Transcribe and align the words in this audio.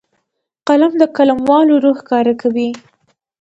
قلم 0.67 0.91
د 1.01 1.03
قلموالو 1.15 1.73
روح 1.83 1.97
ښکاره 2.03 2.33
کوي 2.41 2.69